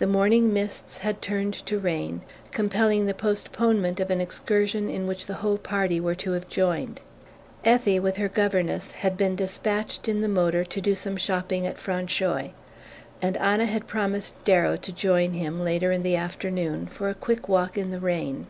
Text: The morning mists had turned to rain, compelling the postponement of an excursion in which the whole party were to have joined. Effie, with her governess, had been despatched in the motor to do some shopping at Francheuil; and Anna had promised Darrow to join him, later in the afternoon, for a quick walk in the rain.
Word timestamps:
The 0.00 0.08
morning 0.08 0.52
mists 0.52 0.98
had 0.98 1.22
turned 1.22 1.54
to 1.66 1.78
rain, 1.78 2.22
compelling 2.50 3.06
the 3.06 3.14
postponement 3.14 4.00
of 4.00 4.10
an 4.10 4.20
excursion 4.20 4.88
in 4.88 5.06
which 5.06 5.26
the 5.26 5.34
whole 5.34 5.56
party 5.56 6.00
were 6.00 6.16
to 6.16 6.32
have 6.32 6.48
joined. 6.48 7.00
Effie, 7.64 8.00
with 8.00 8.16
her 8.16 8.28
governess, 8.28 8.90
had 8.90 9.16
been 9.16 9.36
despatched 9.36 10.08
in 10.08 10.20
the 10.20 10.26
motor 10.26 10.64
to 10.64 10.80
do 10.80 10.96
some 10.96 11.16
shopping 11.16 11.64
at 11.64 11.78
Francheuil; 11.78 12.50
and 13.22 13.36
Anna 13.36 13.66
had 13.66 13.86
promised 13.86 14.34
Darrow 14.44 14.74
to 14.78 14.90
join 14.90 15.32
him, 15.34 15.62
later 15.62 15.92
in 15.92 16.02
the 16.02 16.16
afternoon, 16.16 16.86
for 16.86 17.08
a 17.08 17.14
quick 17.14 17.48
walk 17.48 17.78
in 17.78 17.92
the 17.92 18.00
rain. 18.00 18.48